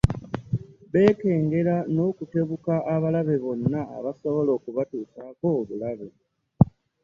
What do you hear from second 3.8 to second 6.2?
abasobola okubatuusaako obulabe